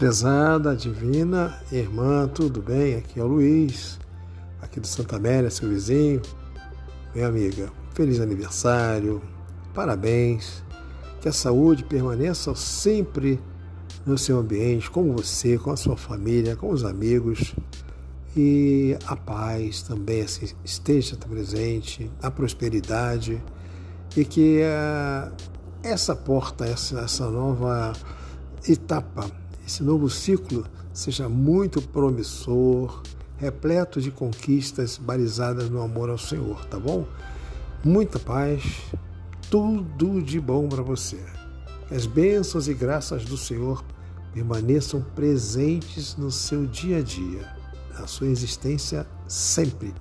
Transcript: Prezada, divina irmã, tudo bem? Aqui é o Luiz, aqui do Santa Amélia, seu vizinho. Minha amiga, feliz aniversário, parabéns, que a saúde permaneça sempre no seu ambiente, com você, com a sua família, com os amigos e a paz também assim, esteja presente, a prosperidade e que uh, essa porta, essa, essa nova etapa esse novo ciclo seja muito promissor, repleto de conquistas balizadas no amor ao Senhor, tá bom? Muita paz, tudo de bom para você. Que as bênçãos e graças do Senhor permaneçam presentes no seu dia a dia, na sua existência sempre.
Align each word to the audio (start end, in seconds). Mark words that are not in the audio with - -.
Prezada, 0.00 0.74
divina 0.74 1.60
irmã, 1.70 2.26
tudo 2.26 2.62
bem? 2.62 2.94
Aqui 2.94 3.20
é 3.20 3.22
o 3.22 3.26
Luiz, 3.26 3.98
aqui 4.62 4.80
do 4.80 4.86
Santa 4.86 5.16
Amélia, 5.16 5.50
seu 5.50 5.68
vizinho. 5.68 6.22
Minha 7.14 7.26
amiga, 7.26 7.70
feliz 7.92 8.18
aniversário, 8.18 9.20
parabéns, 9.74 10.64
que 11.20 11.28
a 11.28 11.32
saúde 11.34 11.84
permaneça 11.84 12.54
sempre 12.54 13.38
no 14.06 14.16
seu 14.16 14.38
ambiente, 14.38 14.90
com 14.90 15.12
você, 15.12 15.58
com 15.58 15.70
a 15.70 15.76
sua 15.76 15.98
família, 15.98 16.56
com 16.56 16.70
os 16.70 16.82
amigos 16.82 17.54
e 18.34 18.96
a 19.04 19.14
paz 19.14 19.82
também 19.82 20.22
assim, 20.22 20.48
esteja 20.64 21.14
presente, 21.16 22.10
a 22.22 22.30
prosperidade 22.30 23.38
e 24.16 24.24
que 24.24 24.62
uh, 24.62 25.30
essa 25.82 26.16
porta, 26.16 26.64
essa, 26.64 27.00
essa 27.00 27.28
nova 27.28 27.92
etapa 28.66 29.39
esse 29.70 29.84
novo 29.84 30.10
ciclo 30.10 30.66
seja 30.92 31.28
muito 31.28 31.80
promissor, 31.80 33.04
repleto 33.38 34.00
de 34.00 34.10
conquistas 34.10 34.98
balizadas 34.98 35.70
no 35.70 35.80
amor 35.80 36.10
ao 36.10 36.18
Senhor, 36.18 36.64
tá 36.66 36.76
bom? 36.76 37.06
Muita 37.84 38.18
paz, 38.18 38.64
tudo 39.48 40.20
de 40.20 40.40
bom 40.40 40.68
para 40.68 40.82
você. 40.82 41.24
Que 41.86 41.94
as 41.94 42.04
bênçãos 42.04 42.66
e 42.66 42.74
graças 42.74 43.24
do 43.24 43.36
Senhor 43.36 43.84
permaneçam 44.34 45.00
presentes 45.14 46.16
no 46.16 46.32
seu 46.32 46.66
dia 46.66 46.98
a 46.98 47.02
dia, 47.02 47.48
na 47.96 48.08
sua 48.08 48.26
existência 48.26 49.06
sempre. 49.28 49.94